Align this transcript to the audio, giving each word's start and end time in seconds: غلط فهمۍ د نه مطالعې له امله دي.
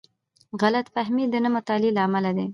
غلط 0.61 0.85
فهمۍ 0.95 1.25
د 1.29 1.35
نه 1.43 1.49
مطالعې 1.55 1.91
له 1.95 2.01
امله 2.07 2.31
دي. 2.37 2.47